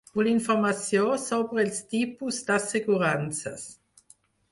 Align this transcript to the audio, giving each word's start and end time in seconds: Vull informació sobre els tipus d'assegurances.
Vull 0.17 0.27
informació 0.29 1.01
sobre 1.23 1.61
els 1.65 1.81
tipus 1.91 2.39
d'assegurances. 2.47 3.67